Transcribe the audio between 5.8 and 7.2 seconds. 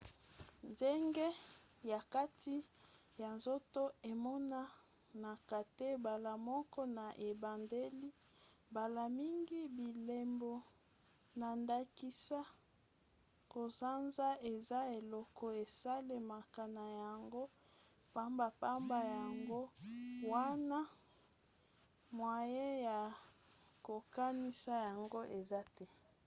mbala moko na